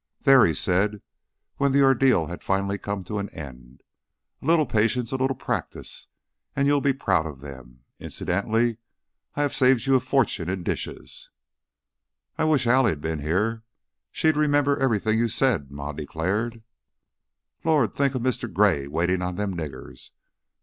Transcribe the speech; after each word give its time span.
"There!" 0.21 0.47
he 0.47 0.55
said, 0.55 1.03
when 1.57 1.73
the 1.73 1.83
ordeal 1.83 2.25
had 2.25 2.41
finally 2.43 2.79
come 2.79 3.03
to 3.03 3.19
an 3.19 3.29
end. 3.29 3.83
"A 4.41 4.47
little 4.47 4.65
patience, 4.65 5.11
a 5.11 5.15
little 5.15 5.35
practice, 5.35 6.07
and 6.55 6.65
you'll 6.67 6.81
be 6.81 6.91
proud 6.91 7.27
of 7.27 7.39
them. 7.41 7.81
Incidentally, 7.99 8.77
I 9.35 9.43
have 9.43 9.53
saved 9.53 9.85
you 9.85 9.95
a 9.95 9.99
fortune 9.99 10.49
in 10.49 10.63
dishes." 10.63 11.29
"I 12.35 12.45
wish 12.45 12.65
Allie'd 12.65 12.99
been 12.99 13.19
here. 13.19 13.61
She'd 14.11 14.37
remember 14.37 14.75
everything 14.79 15.19
you 15.19 15.29
said," 15.29 15.69
Ma 15.71 15.91
declared. 15.91 16.63
"Lord! 17.63 17.93
Think 17.93 18.15
of 18.15 18.23
Mr. 18.23 18.51
Gray 18.51 18.87
waitin' 18.87 19.21
on 19.21 19.35
them 19.35 19.55
niggers!" 19.55 20.09